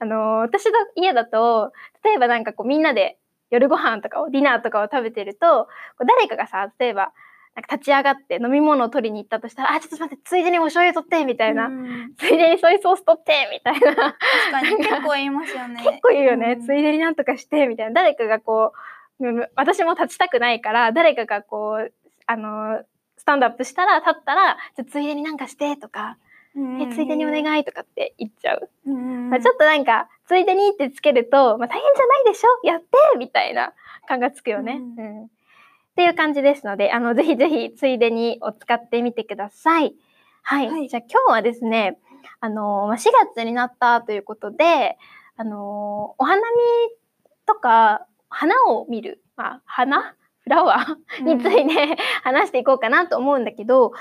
[0.00, 1.72] あのー私の家だと、
[2.04, 3.18] 例えばなんかこうみんなで
[3.50, 5.64] 夜ご飯とかを、ディナーとかを食べてると、
[5.96, 7.12] こう誰かがさ、例えば、
[7.54, 11.66] なんか立ち上がって飲み物を取りに行ったとしたら、あ、ちょっと待って、ついでにお醤油取って、みたいな。
[11.66, 12.14] うん。
[12.16, 13.96] ついでにソイソース取って、みたいな。
[13.96, 14.18] 確
[14.52, 14.76] かに。
[14.76, 15.82] 結構言いますよね。
[15.82, 16.66] 結構言うよね、うん。
[16.66, 17.94] ついでになんとかしてみたいな。
[17.94, 18.97] 誰かがこううん
[19.56, 21.92] 私も立ちたくないから誰かがこう
[22.26, 22.82] あの
[23.16, 26.18] スタンドアップしたら立ったらじゃあついでになんかしてとか、
[26.56, 32.66] うんえついでにお願いとかって言っちゃう、うんまあ、ちょっとなんかついでにってつけると、まあ、大変じゃないでしょ？
[32.66, 32.86] やって！
[33.18, 33.74] みたいな
[34.08, 35.24] 感がつくよね、ううん。
[35.24, 35.28] っ
[35.94, 39.94] ていう感じですのであのぜひぜひついでにを使ってみてください。
[40.42, 40.88] はい、はい。
[40.88, 41.98] じゃあ今日はですね
[42.40, 44.96] あのまあ4月になったということで
[45.36, 46.44] あのお花見
[47.46, 50.14] とか花を見る、まあ、花？
[50.48, 53.92] フラワーについて、 話していこうかなと思うんだけど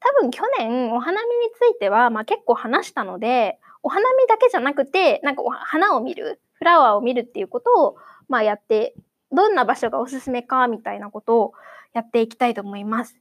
[0.00, 7.96] 多分去年お花見については、まあ、結構話したのでお花見だけじゃなくてなんかお花を見るフラワーを見るっていうことを、
[8.28, 8.94] まあ、やって
[9.32, 11.52] どんな場所がおすすめかみたいなことを
[11.94, 13.16] やっていきたいと思います。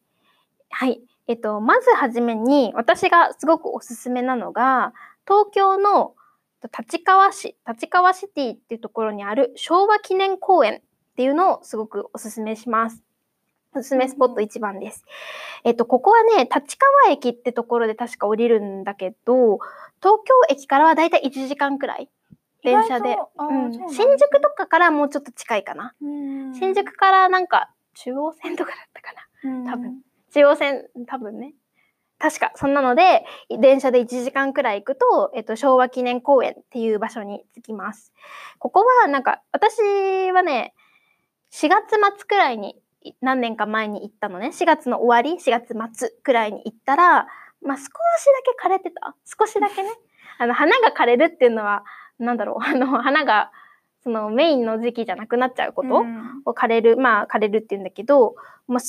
[0.69, 1.02] はい。
[1.28, 4.93] えっと、まずはじめに私がすごくおすすめなのが
[5.26, 6.15] 東京の
[6.67, 10.82] 立川市、立川シティっていうところにある昭和記念公園
[11.13, 13.04] っていうのをすごくおすすめします。
[13.76, 15.04] おすすめスポット1番です。
[15.63, 19.58] えっと、ここはね、立川駅ってところで確か降りるんだけど、
[20.02, 22.10] 東京駅からはだいたい1時間くらい。
[22.63, 25.93] 電車でうん新宿とかからもうちょっと近いかな。
[26.02, 29.13] うん新宿からなんか中央線とかだったか
[29.65, 29.71] な。
[29.71, 30.02] 多分。
[30.34, 31.54] 中央線、多分ね。
[32.23, 38.13] 確か、そんなので、電車で1時間くらい行くと、えっと、昭和記念公園っていう場所に着きます。
[38.59, 39.81] ここは、なんか、私
[40.31, 40.73] はね、
[41.51, 42.77] 4月末くらいに、
[43.19, 44.51] 何年か前に行ったのね。
[44.53, 47.27] 4月の終わり、4月末くらいに行ったら、
[47.62, 47.91] まあ、少しだ
[48.45, 49.13] け枯れてた。
[49.25, 49.89] 少しだけね。
[50.38, 51.83] あの、花が枯れるっていうのは、
[52.19, 53.51] なんだろう、あの、花が、
[54.04, 58.36] そのメインの時期じゃなくなっちゃうこと、うんを枯れる、まあ枯れるって言うんだけど、
[58.68, 58.86] まあ少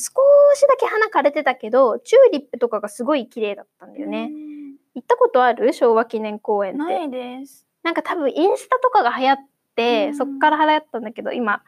[0.55, 4.31] しだけ花枯れてたけど、チューリップとかがすごい綺麗だったんだよね。
[4.95, 5.73] 行ったことある？
[5.73, 6.79] 昭和記念公園って。
[6.79, 7.67] ないです。
[7.83, 9.39] なんか多分インスタとかが流行っ
[9.77, 11.63] て、うんそっから流行ったんだけど、今、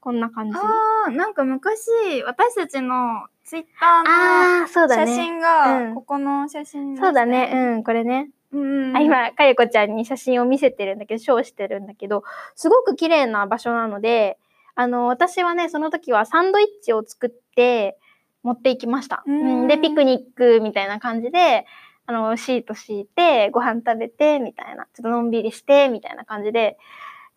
[0.00, 0.56] こんな感じ。
[0.56, 0.64] ああ
[1.08, 1.90] あ、なんか昔、
[2.24, 5.06] 私たちのツイッターの写。
[5.06, 7.50] 真が、うんここの写真でしたそうだね。
[7.52, 8.30] うん、これね。
[8.52, 8.58] う
[8.92, 8.96] ん。
[8.96, 14.38] あ今、かゆこちゃんに写真を見せてるんだけど、ショーしてるんだけど、すごく綺麗な場所なので、
[14.74, 17.98] あの、私はね、その時はサンドイッチを作って
[18.42, 19.24] 持っていきました。
[19.26, 21.66] ううんん、で、ピクニックみたいな感じで、
[22.06, 26.78] あの、シート敷いて、ご飯食べて、みたいな、ちょっとのんびりして、みたいな感じで、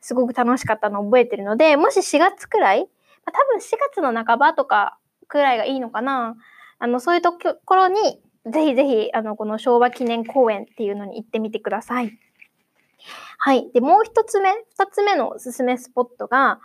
[0.01, 2.85] すごく楽しかったのを覚えてるので、もし4月くらい、ま
[3.25, 6.35] あ、多分4月の半ばとかくらいがいいのかな。
[6.77, 12.17] あの、そういうところに、ぜひぜひ、あの、この昭和記念公園っていうのに行ってみてください。
[13.37, 13.69] はい。
[13.73, 16.59] で、もう一つ目、二つ目のおすすめスポットが、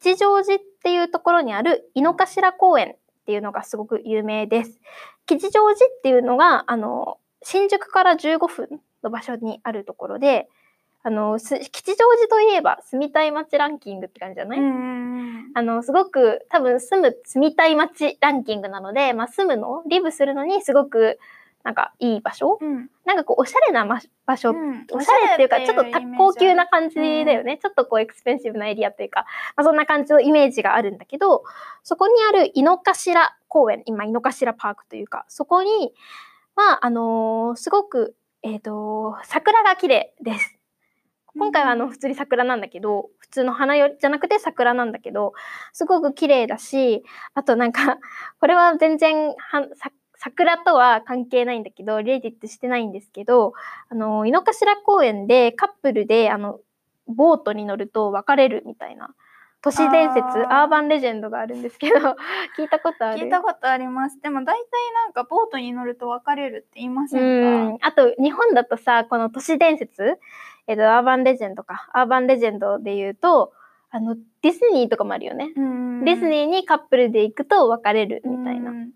[0.00, 4.80] 吉祥寺っていうところにある井の頭公園っていうのがすごく有名です。
[5.26, 10.48] 吉祥寺っていうのが、あの、新宿から15分の場所にあるところで、
[11.08, 21.18] あの、す吉祥寺といえば住みたい街ランキングって感じじゃない、うんうんあの、すごく多分住む、住みたい街ランキングなので、まあ住むの、リブするのにすごく
[21.64, 22.58] なんかいい場所？
[22.60, 22.90] うん。
[23.06, 24.86] なんかこうおしゃれなま場所、うん。
[24.92, 27.28] おしゃれっていうかちょっとた高級な感じだうん。
[27.28, 27.58] よね。
[27.60, 29.24] ちょっとこうエクスペンシブなエリアというか、
[29.56, 31.44] まあそんな感じのイメージがあるんだけど、
[31.82, 35.94] そこにある井の頭公園、今井の頭パークというか、そこに
[36.54, 40.57] は、あのーすごく、えっ、と、桜が綺麗です。
[41.38, 45.32] 今回はあの普通に桜なんだけど、普通の花よりじゃなくて桜なんだけど、
[45.72, 47.98] すごく綺麗だし、あとなんか、
[48.40, 53.52] これは全然はさ桜とは関係ないんだけど、リレーティッドしてないんですけど、
[53.88, 56.58] あの、井の頭公園でカップルで、あの、
[57.06, 59.14] ボートに乗ると別れるみたいな、
[59.62, 60.22] 都市伝説、
[60.52, 61.94] アーバンレジェンドがあるんですけど、
[62.56, 63.18] 聞いたことある？
[63.18, 64.20] 聞いたことあります。
[64.20, 64.54] でも大体
[65.04, 67.86] なんかボートに乗ると別れるって言いませうんんか。
[67.88, 70.18] あと、日本だとさ、この都市伝説、
[70.68, 71.88] えっと、アーバンレジェンドか。
[71.92, 73.52] アーバンレジェンドで言うと、
[73.90, 75.50] あの、ディズニーとかもあるよね。
[75.56, 78.70] うんディズニーにカップルで行くと別れるみたいな。
[78.70, 78.90] うん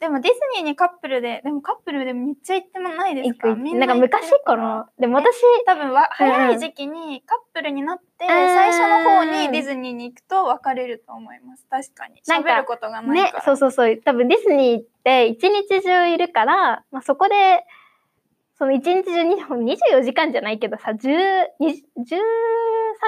[0.00, 3.48] でもディズニーにカップルで、でもカップルでめっちゃ行ってもないですか？
[3.48, 5.34] 行なんか昔から、でも私、
[5.66, 11.66] 多分わうんうん早い時期にカップルになって、ん最初の方にディズニーに行くと別れると思います。
[11.68, 12.22] 確かに。
[12.24, 13.96] 喋ることがないねから。、そうそうそう。
[13.96, 17.64] 多分ディズニーって一日中いるから、まあ、そこで、
[18.58, 20.98] その一日中に24時間じゃないけどさ、10
[21.60, 22.18] 20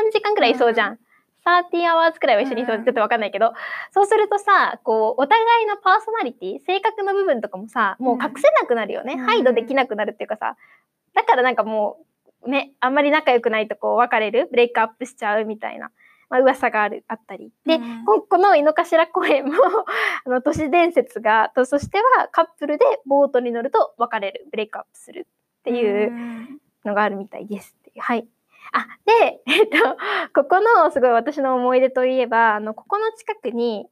[0.00, 0.98] 13時間くらいいそうじゃん。
[1.44, 2.76] 30 hours くらいは一緒にいそう。
[2.76, 3.52] うんちょっとわかんないけど、
[3.92, 9.14] そうするとさ、こう、お互いのパーソナリティ、性格の部分とかもさ、もう隠せなくなるよね。
[9.14, 9.18] うん。
[9.20, 10.56] ハイドできなくなるっていうかさ、
[11.14, 11.98] だからなんかも
[12.42, 15.90] う、ね、あんまり仲良くないとこう別れる、ブレイクアップしちゃうみたいな、
[16.28, 17.50] まあ、噂がある、あったり。
[17.66, 18.04] で、うん。
[18.04, 19.54] ここの井の頭公園も
[20.26, 24.46] あの都市伝説がとそしてはカップルでボートに乗ると別れる。
[24.50, 25.26] ブレイクアップする
[25.60, 26.60] っていううん。
[26.84, 28.26] のがあるみたいですはい。
[28.72, 29.76] あで えっと
[30.34, 33.86] ここのすごい私の思い出といえばあのここの近くに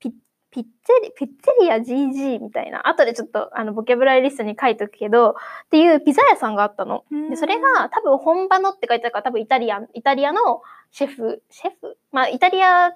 [0.00, 0.12] ピッ
[0.50, 5.34] ピッツェリピッツェリア GG みたいな後でちょっとあのボキャブラリストに書いとくけどっ
[5.70, 7.04] ていうピザ屋さんがあったの。
[7.30, 11.96] でそれが多分本場のって書いてあるから多分イタリアンイタリアのシェフシェフ？
[12.10, 12.92] まあイタリア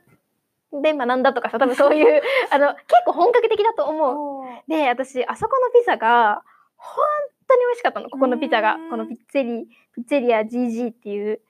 [0.72, 4.44] で学んだとかさ多分そういう あの結構本格的だと思う。
[4.68, 6.42] で私あそこのピザが
[6.76, 7.04] 本
[7.50, 8.74] 当に美味しかったのここのピザが。
[8.76, 11.40] うんこのピッツェリピッツェリア GG っていう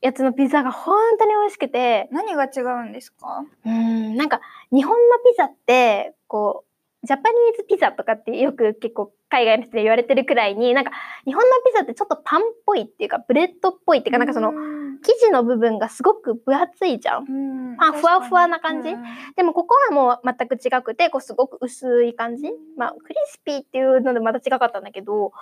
[0.00, 2.08] やつのピザが本当に美味しくて。
[2.12, 3.44] 何が違うんですか？
[3.66, 4.40] うんなんか
[4.72, 6.64] 日本のピザってこ
[7.02, 10.90] う Japanese pizza とかってよく結構海外の人で言われてるくらいになんか
[11.26, 17.24] 日本のピザってちょっとパンっぽいっていうかブレッドっぽいっていうかなんかそのうん生地の部分がすごく分厚いじゃん。
[17.28, 19.02] うんパンふわふわな感じうん
[19.36, 22.44] でもここはもう全く違くてこうすごく薄い感じ
[22.76, 25.32] まあクリスピーっていうのでまた違かったんだけど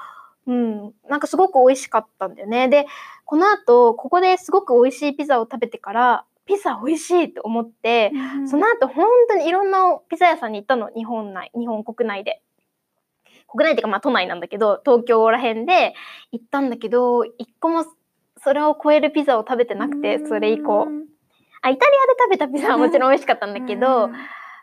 [0.46, 0.92] うん。
[1.08, 2.68] なんかすごく美味しかったんだよね。
[2.68, 2.86] で、
[3.24, 8.10] この後、ここですごく美味しいピザを食べてから、ピザ美味しいって思って、
[8.46, 10.90] その後本当にいろんなピザ屋さんに行ったの。
[10.94, 12.42] 日本内、日本国内で。
[13.46, 15.94] 国内っていうかまあ都内なんだけど、東京ら辺で
[16.32, 17.84] 行ったんだけど、一個も
[18.44, 20.88] それを超えるピザを食べてなくて、それ以降。
[21.62, 24.10] あ、イタリアで食べたピザはもちろん美味しかったんだけど、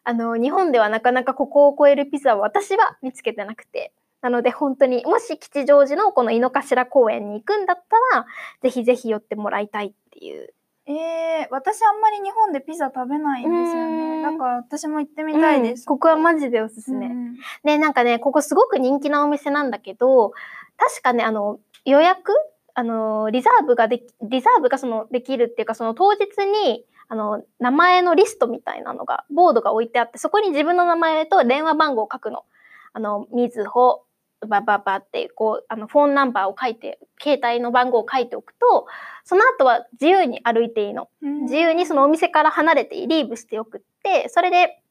[0.04, 3.94] あの、日本ではなかなかここを超えるピザを私は見つけてなくて。
[4.22, 8.26] なので本当に、もし吉祥寺のこの井の頭公園に行くんだったら、
[8.62, 10.54] ぜひぜひ寄ってもらいたいっていう。
[10.88, 14.22] えー、私あんまり日本でピザ食べないんですよね。
[14.24, 15.82] うーんだから私も行ってみたいです。
[15.82, 17.06] うんここはマジでおすすめ。
[17.06, 20.34] うんで、なんかね、ここすごく人気なお店なんだけど、
[20.78, 22.34] 確かね、あの、予約
[22.80, 32.46] あの、リザーブができ、リザーブがその、できるっていうか、その当日に、あの、名前のリストみたいなのが、ボードが置いてあって、そこに自分の名前と電話番号を書くの。
[32.94, 34.04] あの、みずほ、
[34.48, 38.88] ばばばって、こう、あの、フォンナンバーを書いて、携帯の番号を書いておくと、
[39.26, 41.10] その後は自由に歩いていいの。
[41.42, 44.82] 自由にそのお店から離れてリーブしておくって、それで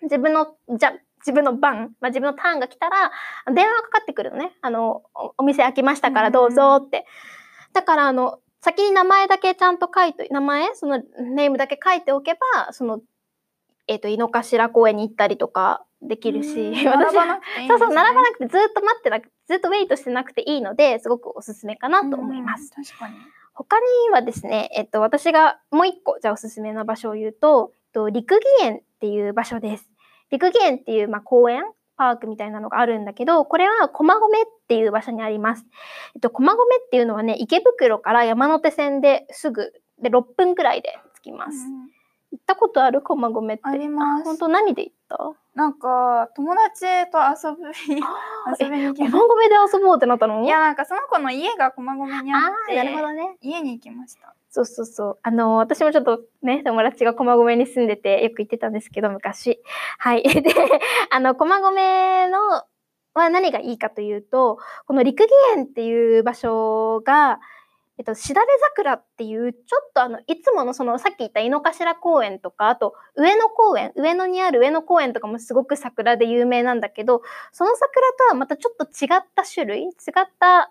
[0.00, 3.12] 自分の、じゃ、自分の番、まあ、自分のターンが来たら、
[3.52, 4.52] 電話がかかってくるのね。
[4.62, 7.06] あの、おお店開きましたからどうぞって。
[7.72, 13.00] だから、あの、先に名前だけちゃんと書いて、名前、そのネームだけ書いておけば、その、
[13.86, 22.72] えっ、と、井の頭公園に行ったりとかできるし、うん 並ばなくていいんですねそうそう、並ばなくてずっと待ってなくずっとウェイトしてなくていいので、すごくおすすめかなと思います。
[22.76, 23.14] うん確かに。
[23.52, 29.90] 他にはですね、えっと、私がもう一個、じゃあおすすめの場所を言うと、えっと、陸義園っていう場所です。
[30.30, 31.62] 陸義園っていう、まあ、公園
[31.96, 34.20] パークみたいなのがあるんだけど、これは駒込っ
[34.68, 35.66] ていう場所にあります。
[36.14, 41.58] えっと、駒込っていうのはね、池袋から山手線ですぐ、で、6分くらいで着きます。
[41.66, 41.90] うん
[42.32, 43.60] 行ったことある駒込って？
[43.64, 45.32] あります本当何で行った？
[45.56, 48.04] なんか友達と遊び 遊
[48.60, 50.44] え、びに行き駒ま込で遊ぼうってなったの？
[50.44, 53.36] いやなんかその子の家が駒込にああってあ、なるほどね。
[53.40, 54.32] 家に行きました。
[54.52, 55.18] そうそうそう。
[55.22, 59.60] あの、私もちょっとね、友達が駒込に住んでてよく行ってたんですけど、昔。
[59.98, 60.22] はい。
[60.42, 60.42] で、
[61.10, 62.64] あの、駒込の
[63.14, 67.38] は何がいいかというと、この陸義園っていう場所が、
[67.98, 79.92] えっと、しだれ桜っていう、ちょっとあの、いつものその、さっき言った井の頭公園とか、あと、上野公園、上野にある上野公園とかもすごく桜で有名なんだけど、その桜とはまたちょっと違った種類、違っ
[80.40, 80.70] た、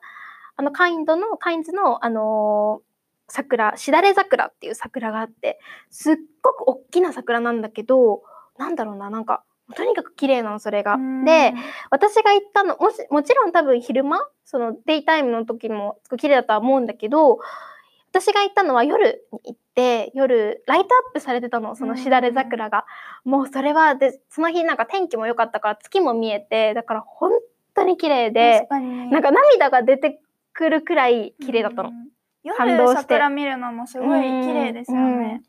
[0.57, 2.88] あの、カインドの、カインズの、あのー
[3.29, 8.23] 桜、しだれ桜っていう桜があって、すっごく大きな桜なんだけど、
[8.57, 9.43] なんだろうな、なんか、
[9.75, 10.97] とにかく綺麗なの、それが。
[11.25, 11.53] で、
[11.91, 17.39] 私が行ったの、もし、もちろん多分昼間、そのデイタイムの時もすごい綺麗だとは思うんだけど、
[18.11, 22.85] 私が行ったのは夜に行って、夜、ライトアップされてたの、そのしだれ桜が。
[23.23, 27.31] もうそれは、で、その日なんか天気も良かったから月も見えて、だから本
[27.75, 28.67] 当に綺麗で
[29.11, 30.19] なんか涙が出て
[30.53, 31.91] くるくらい綺麗だったの。
[32.45, 35.41] うん感動して夜桜見るのもすごい綺麗ですよね。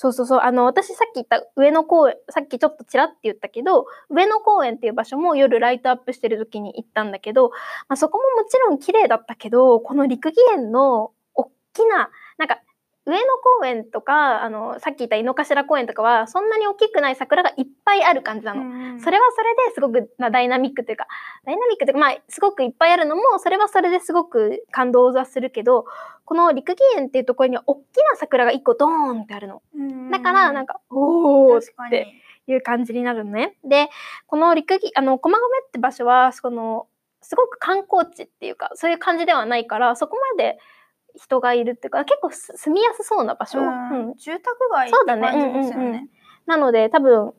[0.00, 0.40] そうそうそう。
[0.42, 7.50] あの、私さっき言った上野公園、さっきちょっとちらって言ったけど、上野公園っていう場所も夜ライトアップしてる時に行ったんだけど、
[7.88, 12.60] まあ、そこももちろん綺麗だったけど、この陸義園の大きな、なんか、
[13.08, 13.20] 上野
[13.58, 18.60] 公園とか、あの、さっき言った井の頭公園とかは、そんなに大きくない桜がいっぱいある感じなの。
[18.60, 21.06] うんそれはそれですごくなダイナミックというか、
[21.46, 25.86] ダイナミックというか、まあ、すごくいっぱいあるのも、それはそれですごく感動はするけど、
[26.26, 29.62] この陸義園っていうところには大きな桜が一個ドーンってあるの。
[29.74, 32.12] うんだから、なんか、おーって
[32.46, 33.56] いう感じになるのね。
[33.64, 33.88] で、
[34.26, 36.86] この陸義、あの、駒込って場所は、その、
[37.22, 40.58] すごく観光地っていうか、そういう感じではないから、そこまで
[41.14, 43.60] 人がいるっていうか、結構す住みやすそうな場所。
[43.60, 46.08] うんうん住宅街そうだね感じですようんうん。
[46.46, 47.32] なので、多分、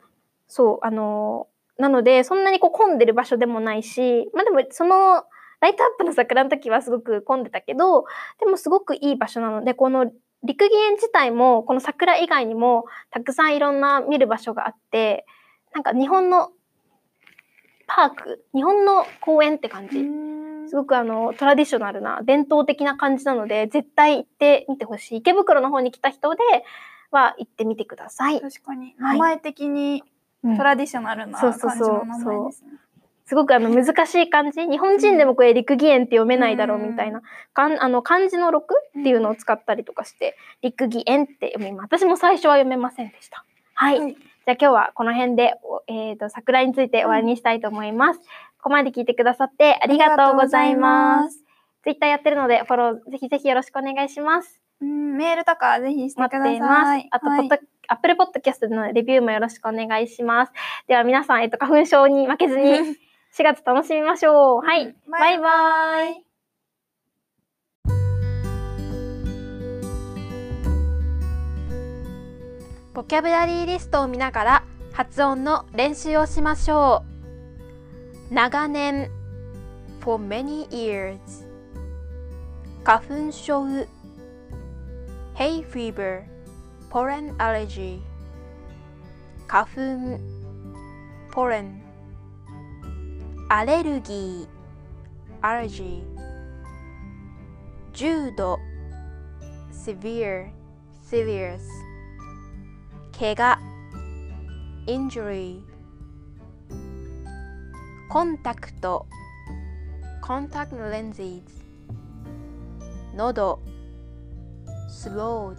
[0.46, 5.24] そう、あのーなので、そんなにこう混んでる場所でもないし、まあでも、その、
[5.60, 8.04] ライトアップの桜の時はすごく混んでたけど、
[8.38, 15.24] でもすごくいい場所なので、この陸義園自体も、この桜以外にも、たくさんいろんな見る場所があって、
[15.72, 16.50] なんか日本の
[17.86, 19.98] パーク、日本の公園って感じ。
[20.70, 25.16] すごくあの、トラディショナルな、伝統的な感じなので、絶対行ってみてほしい。
[25.16, 26.42] 池袋の方に来た人で
[27.10, 28.40] は行ってみてください。
[28.40, 28.94] 確かに。
[28.98, 30.04] はい名前的に
[30.44, 32.70] うんトラディショナルなそう感じの名前ですね。
[33.26, 37.20] すごくあの難しい漢字日本人でもこれ陸義園って読めないだろうみたいな、
[37.52, 41.98] かんあの漢字の6っていうのを使ったりとかして、陸義園って読みます。
[41.98, 43.44] 私も最初は読めませんでした。
[43.74, 44.00] はい。
[44.00, 44.16] はい
[44.46, 48.20] じゃあ今日はこの辺で、おえっ、と、桜について終わりにしたいと思います。
[48.60, 51.38] ここまで聞いてくださってありがとうございます。
[51.38, 51.44] す。
[51.82, 54.60] ツイッターやってるのでフォローぜひぜひよろしくお願いします。
[54.82, 56.40] うんメールとかぜひしてください。
[56.40, 57.06] 待っています。
[57.10, 60.52] あと、はいポッド、アップルポッドキャストでのレビューもよろしくお願いします。
[60.86, 62.72] では皆さん、えっと、花粉症に負けずに、
[63.36, 64.66] 4月楽しみましょう。
[64.66, 64.94] はい。
[65.10, 66.24] ババイイバイ。
[72.92, 77.09] ボキャブラリーリストを見ながら発音の練習をしましょう。
[78.32, 79.10] 長年
[80.00, 81.18] for many years
[82.84, 83.84] 花粉症
[85.34, 86.22] hay fever
[86.88, 87.98] pollen allergy
[89.48, 90.20] 花粉
[91.32, 91.80] pollen
[93.48, 94.48] アレルギー
[95.42, 96.04] allergy
[97.92, 98.60] 重度
[99.72, 100.46] severe
[101.02, 101.62] serious
[103.12, 103.58] 怪我
[104.86, 105.69] injury
[108.10, 109.06] コンタクト
[110.20, 111.42] contact lenses
[113.14, 113.60] 喉
[114.88, 115.54] throat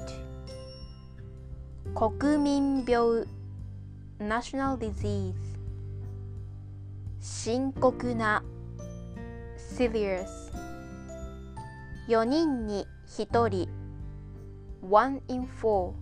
[1.95, 3.25] 国民病
[4.19, 5.33] national disease
[7.21, 8.43] 深刻な
[9.55, 10.25] serious
[12.09, 13.69] 4人に1人
[14.89, 15.93] one in four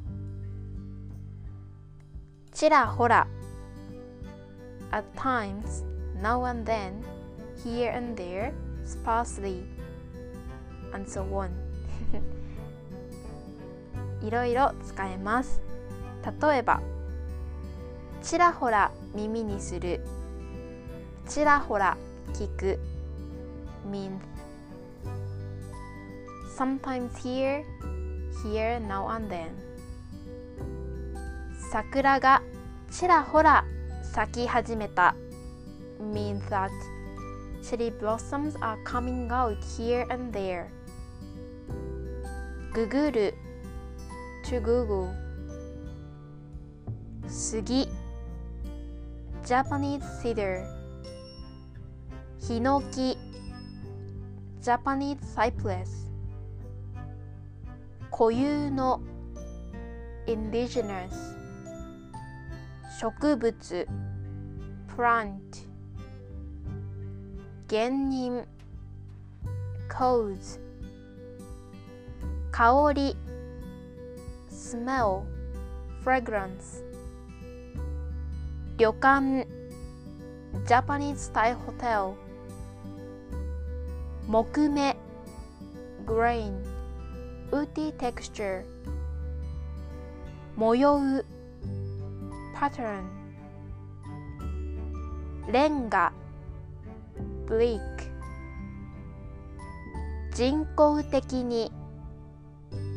[2.51, 3.27] ちらほら
[4.91, 5.88] at times
[6.21, 7.03] now and then
[7.63, 8.53] here and there
[8.85, 9.63] sparsely
[10.93, 11.49] and so on
[14.21, 15.61] いろいろ使えます
[16.41, 16.81] 例えば
[18.21, 20.01] ちらほら耳にする
[21.27, 21.97] ちらほら
[22.33, 22.79] 聞く
[23.89, 24.19] means
[26.57, 27.63] sometimes here
[28.43, 29.47] here now and then
[31.71, 32.41] 桜が
[32.91, 33.63] ちらほら
[34.03, 35.15] 咲き始めた
[35.99, 36.71] mean that
[37.61, 40.71] cherry blossoms are coming out here and there.
[42.73, 43.31] Google
[44.45, 45.13] to Google.
[47.27, 47.87] Sugi
[49.45, 50.65] Japanese cedar.
[52.41, 53.17] Hinoki
[54.63, 56.09] Japanese cypress.
[58.11, 59.01] Koyu no
[60.27, 61.13] indigenous
[62.99, 63.53] 植物
[64.87, 65.68] plant
[67.71, 68.47] 原人
[69.87, 70.57] cause
[72.51, 73.15] 香り
[74.49, 75.21] smell
[76.03, 76.83] fragrance
[78.79, 79.45] 旅館
[80.65, 82.15] Japanese style hotel
[84.27, 84.95] 木目
[86.07, 86.53] grain
[87.51, 88.63] woody texture
[90.55, 91.23] 模様
[92.55, 93.03] pattern
[95.51, 96.11] レンガ
[97.49, 97.81] brick
[100.31, 101.71] 人工的に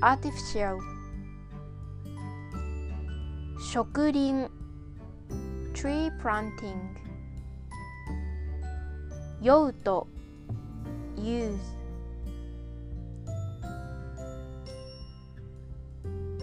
[0.03, 0.79] artificial
[3.59, 4.47] 植林
[5.73, 6.77] tree planting
[9.41, 10.07] 用途
[11.17, 11.57] use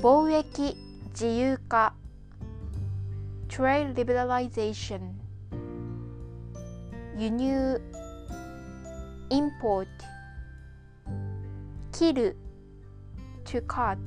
[0.02, 0.76] 貿易
[1.14, 1.94] 自由化
[3.48, 5.19] trade liberalization
[7.20, 7.82] 輸入
[9.30, 9.88] import
[11.92, 12.38] 切る
[13.44, 13.98] to cut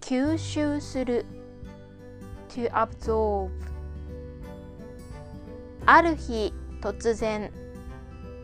[0.00, 1.24] 吸収する
[2.48, 3.50] to absorb
[5.86, 7.48] ある日突然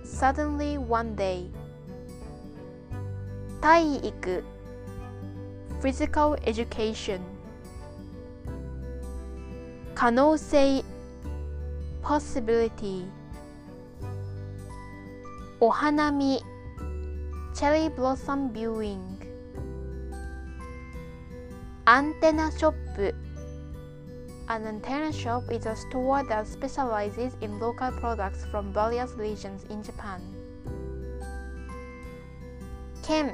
[0.04, 1.50] suddenly one day
[3.60, 4.44] 体育
[5.82, 7.18] physical education
[9.96, 10.84] 可能性
[12.07, 13.05] possibility
[15.59, 16.41] お花見
[17.53, 18.99] cherry blossom viewing
[21.85, 23.15] アンテナショップ
[24.47, 29.81] An antenna shop is a store that specializes in local products from various regions in
[29.81, 30.19] Japan.
[33.01, 33.33] 県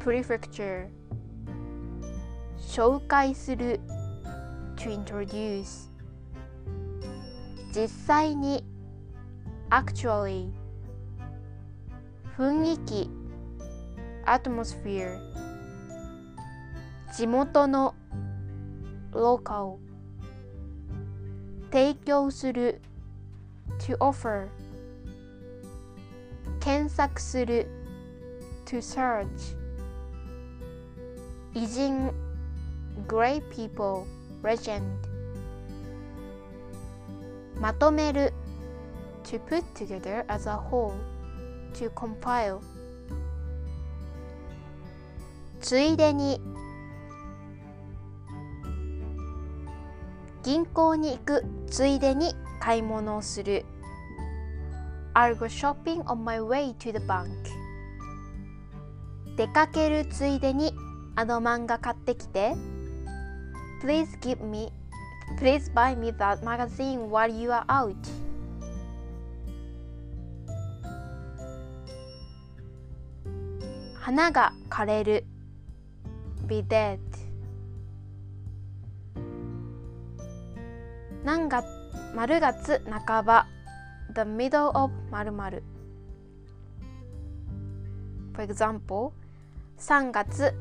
[0.00, 0.88] Prefecture
[2.58, 3.80] 紹介する
[4.76, 5.88] to introduce
[7.75, 8.63] 実際に
[9.69, 10.49] actually
[12.37, 13.09] 雰囲気
[14.25, 15.19] atmosphere
[17.13, 17.93] 地元の
[19.11, 19.75] local
[21.69, 22.81] 提供する
[23.79, 24.47] to offer
[26.61, 27.67] 検索する
[28.65, 29.27] to search
[31.53, 32.13] 偉人
[33.05, 34.05] great people
[34.43, 35.04] legend
[37.59, 38.33] まとめる
[39.23, 40.93] to put together as a whole
[41.73, 42.59] to compile
[45.59, 46.39] ついでに
[50.43, 53.65] 銀行に行くついでに買い物をする
[55.15, 57.29] I'll go shopping on my way to the bank
[59.37, 60.73] 出かけるついでに
[61.15, 62.53] あの漫画買ってきて
[63.81, 64.71] Please give me
[65.37, 67.95] Please buy me that magazine while you are out
[74.05, 75.25] 花が枯れる
[76.47, 76.99] be dead
[81.23, 81.65] 何月
[82.13, 83.47] 丸月半ば
[84.13, 85.63] the middle of 〇〇
[88.35, 89.11] For example
[89.79, 90.53] 3月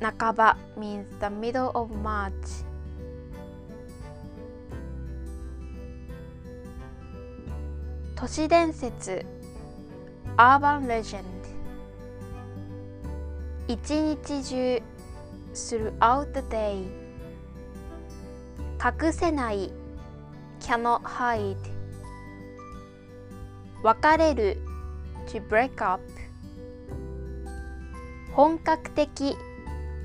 [0.00, 2.32] 半ば means the middle of March
[8.16, 9.26] 都市伝説
[10.36, 11.24] Urban Legend
[13.66, 14.82] 一日中
[15.52, 16.84] throughout the day
[18.78, 19.72] 隠せない
[20.60, 21.56] cannot hide
[23.82, 24.58] 別れる
[25.26, 26.00] to break up
[28.32, 29.36] 本格的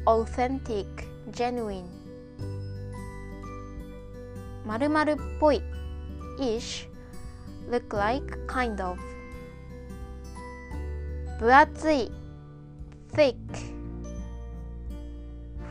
[0.06, 0.88] authentic
[1.32, 1.86] genuine
[4.66, 5.62] 〇〇っぽい
[6.40, 6.89] ish
[7.71, 8.99] look like kind of
[11.39, 12.11] 分厚い
[13.13, 13.37] thick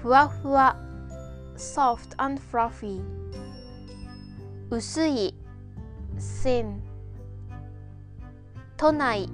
[0.01, 0.75] ふわふわ
[1.55, 3.01] soft and fluffy
[4.69, 5.33] 薄い
[6.17, 6.79] thin
[8.75, 9.29] 都内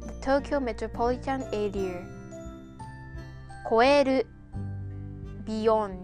[0.00, 2.00] the Tokyo Metropolitan Area
[3.68, 4.26] 超える
[5.44, 5.96] beyond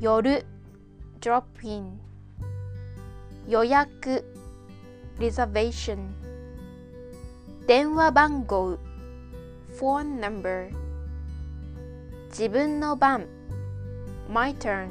[0.00, 0.44] 夜
[1.20, 1.98] drop in
[3.49, 4.23] 予約
[5.17, 5.97] reservation
[7.65, 8.77] 電話番号
[9.75, 10.69] phone number
[12.29, 13.25] 自分の番
[14.31, 14.89] my turn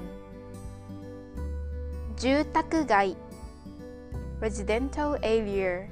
[2.17, 3.17] 住宅街
[4.41, 5.89] residential area